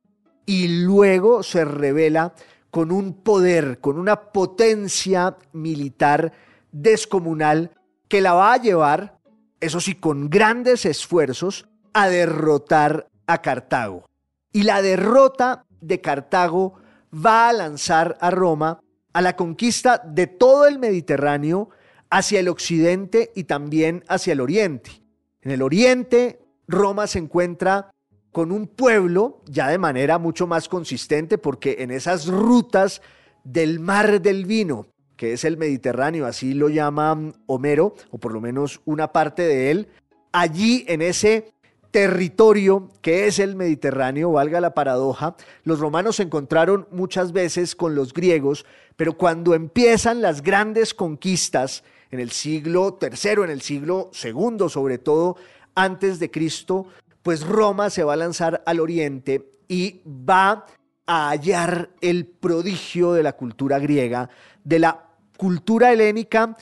[0.47, 2.35] y luego se revela
[2.71, 6.33] con un poder, con una potencia militar
[6.73, 7.73] descomunal
[8.09, 9.19] que la va a llevar,
[9.61, 14.07] eso sí, con grandes esfuerzos, a derrotar a Cartago.
[14.53, 16.75] Y la derrota de Cartago
[17.15, 18.81] va a lanzar a Roma
[19.13, 21.71] a la conquista de todo el Mediterráneo
[22.11, 25.03] hacia el occidente y también hacia el oriente.
[25.43, 27.90] En el oriente, Roma se encuentra
[28.33, 33.03] con un pueblo ya de manera mucho más consistente porque en esas rutas
[33.45, 38.41] del mar del vino, que es el Mediterráneo, así lo llama Homero, o por lo
[38.41, 39.89] menos una parte de él,
[40.33, 41.53] allí en ese
[41.91, 47.95] territorio que es el Mediterráneo, valga la paradoja, los romanos se encontraron muchas veces con
[47.95, 48.65] los griegos,
[48.97, 54.99] pero cuando empiezan las grandes conquistas en el siglo III, en el siglo II sobre
[54.99, 55.37] todo,
[55.75, 56.87] antes de Cristo,
[57.23, 60.67] pues Roma se va a lanzar al oriente y va
[61.07, 64.31] a hallar el prodigio de la cultura griega,
[64.65, 66.57] de la cultura helénica,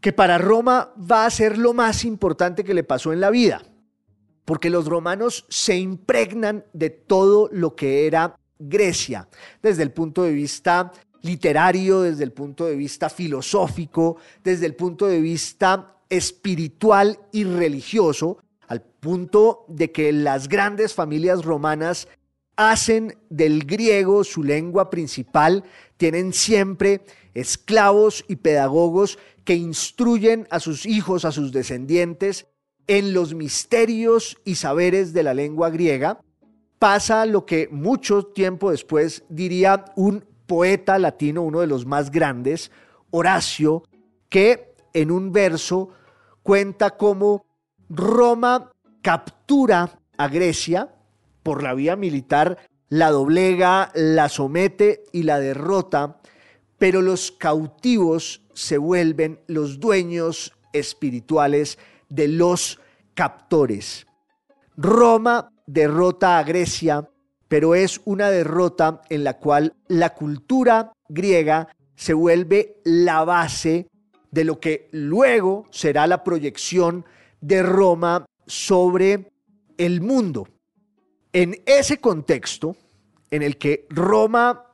[0.00, 3.62] que para Roma va a ser lo más importante que le pasó en la vida,
[4.44, 9.28] porque los romanos se impregnan de todo lo que era Grecia,
[9.62, 15.06] desde el punto de vista literario, desde el punto de vista filosófico, desde el punto
[15.06, 18.38] de vista espiritual y religioso,
[18.68, 22.06] al punto de que las grandes familias romanas
[22.56, 25.64] hacen del griego su lengua principal,
[25.96, 27.02] tienen siempre
[27.34, 32.46] esclavos y pedagogos que instruyen a sus hijos, a sus descendientes,
[32.86, 36.20] en los misterios y saberes de la lengua griega,
[36.78, 42.70] pasa lo que mucho tiempo después diría un poeta latino, uno de los más grandes,
[43.10, 43.84] Horacio,
[44.28, 45.90] que en un verso
[46.42, 47.44] cuenta cómo
[47.88, 48.70] Roma
[49.02, 50.94] captura a Grecia
[51.42, 52.58] por la vía militar,
[52.90, 56.20] la doblega, la somete y la derrota,
[56.78, 61.78] pero los cautivos se vuelven los dueños espirituales
[62.08, 62.80] de los
[63.14, 64.06] captores.
[64.76, 67.08] Roma derrota a Grecia,
[67.48, 73.88] pero es una derrota en la cual la cultura griega se vuelve la base
[74.30, 77.04] de lo que luego será la proyección
[77.40, 79.32] de Roma sobre
[79.76, 80.48] el mundo.
[81.32, 82.76] En ese contexto,
[83.30, 84.64] en el que Roma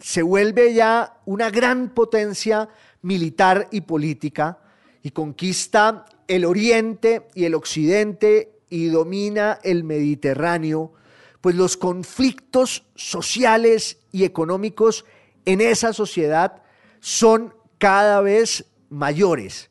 [0.00, 2.68] se vuelve ya una gran potencia
[3.02, 4.58] militar y política
[5.02, 10.92] y conquista el oriente y el occidente y domina el Mediterráneo,
[11.40, 15.04] pues los conflictos sociales y económicos
[15.44, 16.62] en esa sociedad
[17.00, 19.70] son cada vez mayores.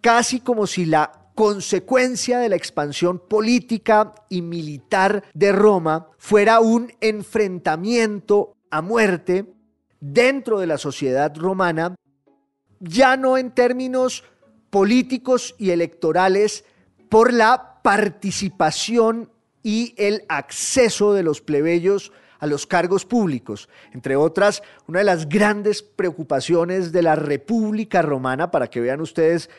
[0.00, 6.92] Casi como si la consecuencia de la expansión política y militar de Roma fuera un
[7.00, 9.46] enfrentamiento a muerte
[10.00, 11.94] dentro de la sociedad romana,
[12.78, 14.24] ya no en términos
[14.70, 16.64] políticos y electorales
[17.08, 19.30] por la participación
[19.62, 23.68] y el acceso de los plebeyos a los cargos públicos.
[23.92, 29.50] Entre otras, una de las grandes preocupaciones de la República Romana, para que vean ustedes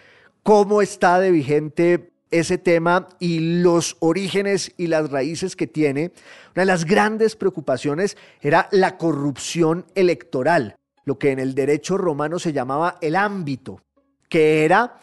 [0.44, 6.12] cómo está de vigente ese tema y los orígenes y las raíces que tiene,
[6.56, 12.40] una de las grandes preocupaciones era la corrupción electoral, lo que en el derecho romano
[12.40, 13.82] se llamaba el ámbito,
[14.30, 14.98] que era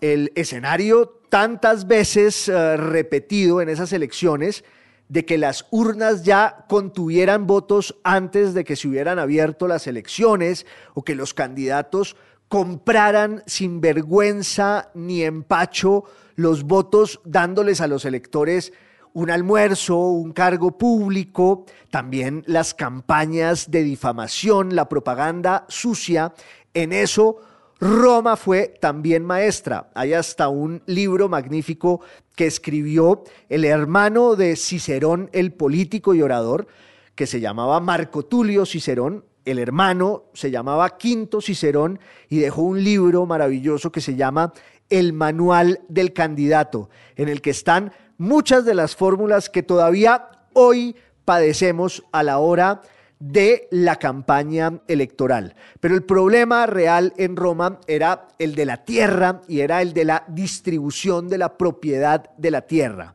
[0.00, 4.64] el escenario tantas veces eh, repetido en esas elecciones
[5.08, 10.66] de que las urnas ya contuvieran votos antes de que se hubieran abierto las elecciones
[10.94, 12.16] o que los candidatos
[12.48, 18.72] compraran sin vergüenza ni empacho los votos dándoles a los electores
[19.14, 26.34] un almuerzo, un cargo público, también las campañas de difamación, la propaganda sucia,
[26.74, 27.38] en eso
[27.80, 29.90] Roma fue también maestra.
[29.94, 32.00] Hay hasta un libro magnífico
[32.34, 36.66] que escribió el hermano de Cicerón, el político y orador,
[37.14, 42.82] que se llamaba Marco Tulio Cicerón, el hermano se llamaba Quinto Cicerón y dejó un
[42.82, 44.52] libro maravilloso que se llama
[44.90, 50.96] El Manual del Candidato, en el que están muchas de las fórmulas que todavía hoy
[51.24, 52.82] padecemos a la hora
[53.18, 55.54] de la campaña electoral.
[55.80, 60.04] Pero el problema real en Roma era el de la tierra y era el de
[60.04, 63.14] la distribución de la propiedad de la tierra.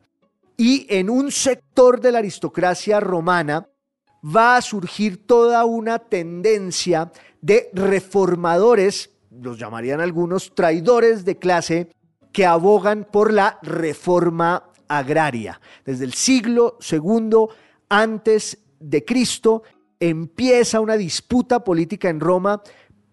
[0.57, 3.67] Y en un sector de la aristocracia romana,
[4.23, 7.11] va a surgir toda una tendencia
[7.41, 11.89] de reformadores, los llamarían algunos traidores de clase,
[12.31, 15.59] que abogan por la reforma agraria.
[15.85, 17.47] Desde el siglo II
[17.89, 19.63] antes de Cristo
[19.99, 22.61] empieza una disputa política en Roma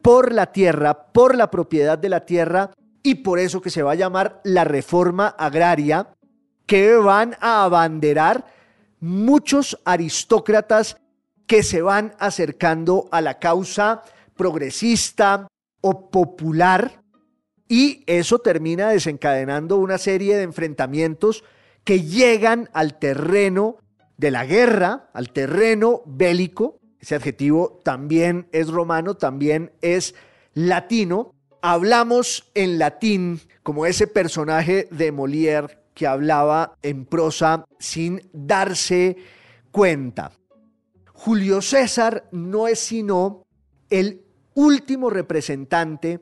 [0.03, 2.71] por la tierra, por la propiedad de la tierra
[3.03, 6.09] y por eso que se va a llamar la reforma agraria,
[6.67, 8.45] que van a abanderar
[9.01, 10.99] muchos aristócratas
[11.47, 14.03] que se van acercando a la causa
[14.37, 15.49] progresista
[15.81, 17.03] o popular
[17.69, 21.45] y eso termina desencadenando una serie de enfrentamientos
[21.85, 23.79] que llegan al terreno
[24.17, 26.81] de la guerra, al terreno bélico.
[26.99, 30.15] Ese adjetivo también es romano, también es
[30.53, 31.33] latino.
[31.63, 39.19] Hablamos en latín como ese personaje de Molière que hablaba en prosa sin darse
[39.71, 40.33] cuenta.
[41.13, 43.43] Julio César no es sino
[43.91, 44.23] el
[44.55, 46.21] último representante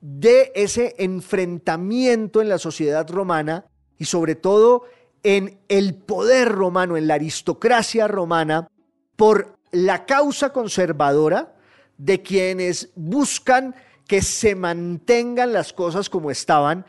[0.00, 3.66] de ese enfrentamiento en la sociedad romana
[3.98, 4.84] y sobre todo
[5.22, 8.66] en el poder romano, en la aristocracia romana,
[9.14, 11.54] por la causa conservadora
[11.98, 13.74] de quienes buscan
[14.06, 16.86] que se mantengan las cosas como estaban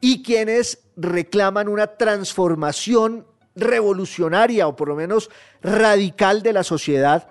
[0.00, 5.30] y quienes reclaman una transformación revolucionaria o por lo menos
[5.62, 7.28] radical de la sociedad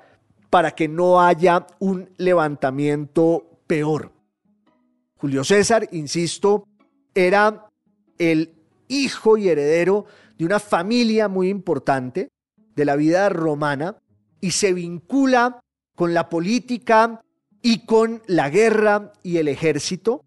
[0.50, 4.12] para que no haya un levantamiento peor.
[5.18, 6.64] Julio César, insisto,
[7.14, 7.68] era
[8.18, 8.54] el
[8.88, 10.06] hijo y heredero
[10.38, 12.30] de una familia muy importante
[12.76, 13.98] de la vida romana
[14.42, 15.60] y se vincula
[15.96, 17.22] con la política
[17.62, 20.24] y con la guerra y el ejército,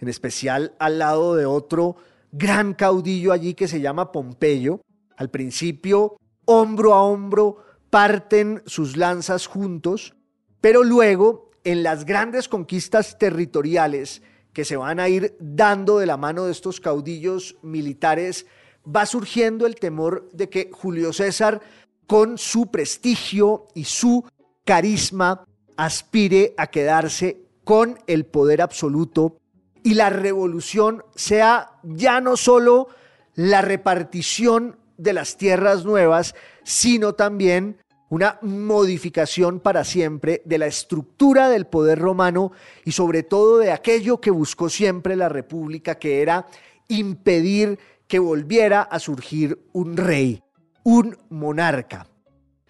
[0.00, 1.96] en especial al lado de otro
[2.32, 4.80] gran caudillo allí que se llama Pompeyo.
[5.16, 7.58] Al principio, hombro a hombro,
[7.90, 10.14] parten sus lanzas juntos,
[10.60, 14.22] pero luego, en las grandes conquistas territoriales
[14.52, 18.46] que se van a ir dando de la mano de estos caudillos militares
[18.84, 21.60] va surgiendo el temor de que Julio César,
[22.06, 24.24] con su prestigio y su
[24.64, 25.44] carisma,
[25.76, 29.38] aspire a quedarse con el poder absoluto
[29.84, 32.88] y la revolución sea ya no solo
[33.34, 37.76] la repartición de las tierras nuevas, sino también
[38.08, 42.52] una modificación para siempre de la estructura del poder romano
[42.84, 46.46] y sobre todo de aquello que buscó siempre la República, que era
[46.88, 50.42] impedir que volviera a surgir un rey,
[50.82, 52.06] un monarca.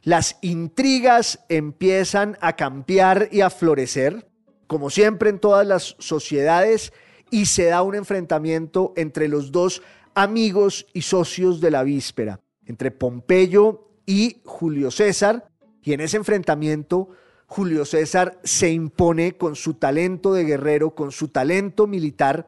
[0.03, 4.27] Las intrigas empiezan a cambiar y a florecer,
[4.67, 6.93] como siempre en todas las sociedades,
[7.31, 9.83] y se da un enfrentamiento entre los dos
[10.15, 15.49] amigos y socios de la víspera, entre Pompeyo y Julio César,
[15.83, 17.11] y en ese enfrentamiento
[17.47, 22.47] Julio César se impone con su talento de guerrero, con su talento militar,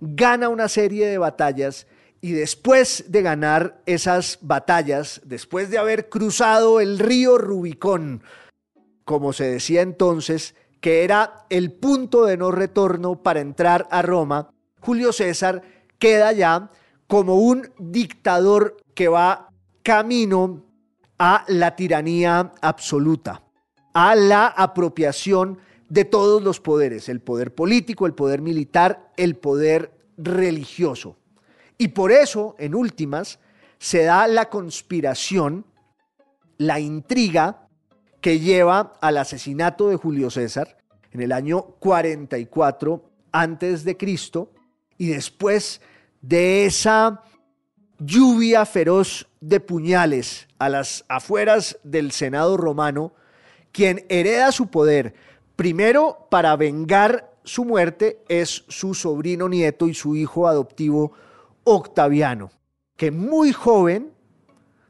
[0.00, 1.86] gana una serie de batallas
[2.20, 8.22] y después de ganar esas batallas, después de haber cruzado el río Rubicón,
[9.04, 14.50] como se decía entonces, que era el punto de no retorno para entrar a Roma,
[14.80, 15.62] Julio César
[15.98, 16.70] queda ya
[17.06, 19.50] como un dictador que va
[19.82, 20.64] camino
[21.18, 23.42] a la tiranía absoluta,
[23.92, 25.58] a la apropiación
[25.88, 31.16] de todos los poderes, el poder político, el poder militar, el poder religioso.
[31.76, 33.40] Y por eso, en últimas,
[33.78, 35.66] se da la conspiración,
[36.58, 37.68] la intriga
[38.20, 40.78] que lleva al asesinato de Julio César
[41.12, 44.52] en el año 44 antes de Cristo
[44.98, 45.80] y después
[46.20, 47.22] de esa
[47.98, 53.12] lluvia feroz de puñales a las afueras del Senado romano,
[53.72, 55.14] quien hereda su poder
[55.56, 61.12] primero para vengar su muerte es su sobrino nieto y su hijo adoptivo
[61.64, 62.50] Octaviano,
[62.96, 64.12] que muy joven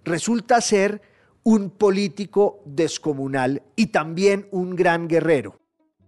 [0.05, 1.03] resulta ser
[1.43, 5.57] un político descomunal y también un gran guerrero.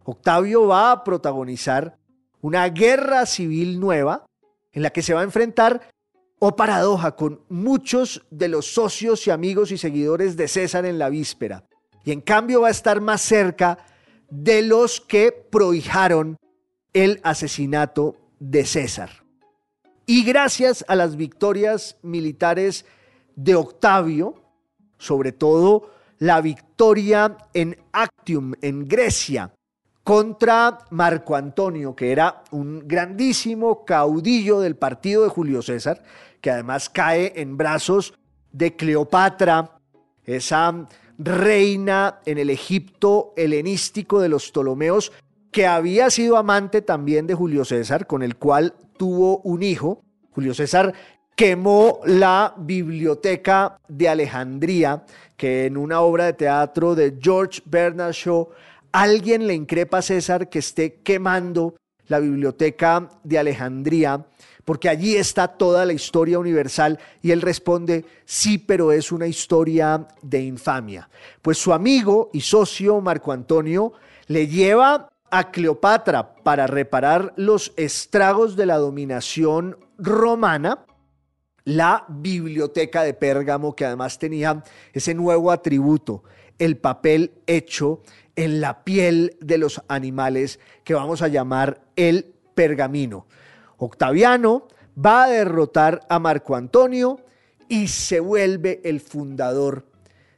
[0.04, 1.98] Octavio va a protagonizar
[2.40, 4.26] una guerra civil nueva
[4.72, 5.90] en la que se va a enfrentar,
[6.38, 11.08] o paradoja, con muchos de los socios y amigos y seguidores de César en la
[11.08, 11.64] víspera.
[12.04, 13.78] Y en cambio va a estar más cerca
[14.28, 16.36] de los que prohijaron
[16.92, 19.22] el asesinato de César.
[20.04, 22.86] Y gracias a las victorias militares
[23.36, 24.41] de Octavio,
[25.02, 25.90] sobre todo
[26.20, 29.52] la victoria en Actium, en Grecia,
[30.04, 36.04] contra Marco Antonio, que era un grandísimo caudillo del partido de Julio César,
[36.40, 38.14] que además cae en brazos
[38.52, 39.78] de Cleopatra,
[40.24, 40.86] esa
[41.18, 45.10] reina en el Egipto helenístico de los Ptolomeos,
[45.50, 50.04] que había sido amante también de Julio César, con el cual tuvo un hijo.
[50.30, 50.94] Julio César
[51.42, 55.02] quemó la biblioteca de Alejandría,
[55.36, 58.48] que en una obra de teatro de George Bernard Shaw
[58.92, 61.74] alguien le increpa a César que esté quemando
[62.06, 64.24] la biblioteca de Alejandría,
[64.64, 70.06] porque allí está toda la historia universal, y él responde, sí, pero es una historia
[70.22, 71.10] de infamia.
[71.42, 73.94] Pues su amigo y socio Marco Antonio
[74.28, 80.84] le lleva a Cleopatra para reparar los estragos de la dominación romana,
[81.64, 86.24] la biblioteca de Pérgamo, que además tenía ese nuevo atributo,
[86.58, 88.02] el papel hecho
[88.36, 93.26] en la piel de los animales que vamos a llamar el pergamino.
[93.76, 97.20] Octaviano va a derrotar a Marco Antonio
[97.68, 99.86] y se vuelve el fundador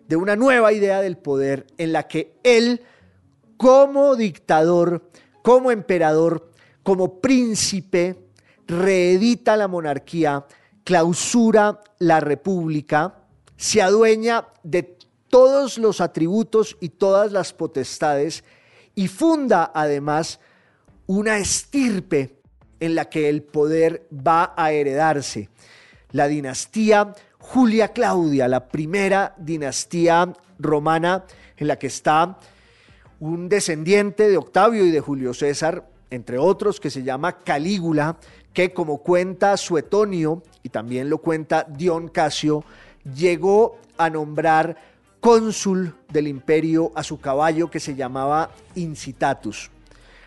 [0.07, 2.83] de una nueva idea del poder en la que él,
[3.57, 5.11] como dictador,
[5.43, 6.51] como emperador,
[6.83, 8.17] como príncipe,
[8.67, 10.47] reedita la monarquía,
[10.85, 13.15] clausura la república,
[13.57, 14.97] se adueña de
[15.29, 18.45] todos los atributos y todas las potestades
[18.95, 20.39] y funda además
[21.07, 22.39] una estirpe
[22.81, 25.49] en la que el poder va a heredarse.
[26.13, 31.25] La dinastía Julia Claudia, la primera dinastía romana
[31.57, 32.39] en la que está
[33.21, 38.17] un descendiente de Octavio y de Julio César, entre otros, que se llama Calígula,
[38.53, 42.65] que como cuenta Suetonio y también lo cuenta Dion Casio,
[43.15, 44.77] llegó a nombrar
[45.21, 49.71] cónsul del imperio a su caballo que se llamaba Incitatus.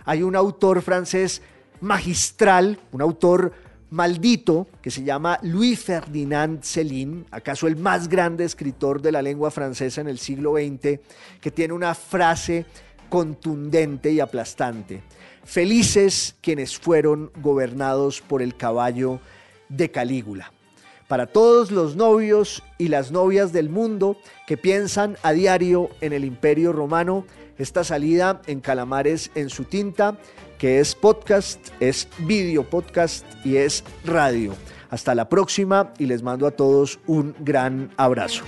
[0.06, 1.42] Hay un autor francés
[1.82, 3.52] magistral, un autor
[3.90, 9.50] maldito que se llama Louis Ferdinand Céline, acaso el más grande escritor de la lengua
[9.50, 11.00] francesa en el siglo XX,
[11.42, 12.66] que tiene una frase
[13.10, 15.02] contundente y aplastante.
[15.44, 19.20] Felices quienes fueron gobernados por el caballo
[19.70, 20.52] de Calígula
[21.08, 26.26] para todos los novios y las novias del mundo que piensan a diario en el
[26.26, 27.26] imperio romano,
[27.58, 30.18] esta salida en Calamares en su tinta,
[30.58, 34.54] que es podcast, es video podcast y es radio.
[34.90, 38.44] Hasta la próxima y les mando a todos un gran abrazo.